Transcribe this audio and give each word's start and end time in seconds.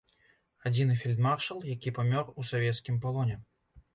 Адзіны 0.69 0.95
фельдмаршал, 1.01 1.59
які 1.73 1.93
памёр 1.99 2.31
у 2.39 2.45
савецкім 2.53 2.97
палоне. 3.03 3.35